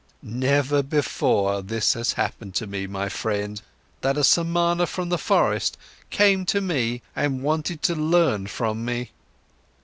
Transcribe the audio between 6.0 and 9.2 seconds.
came to me and wanted to learn from me!